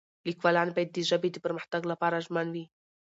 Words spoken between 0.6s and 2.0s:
باید د ژبې د پرمختګ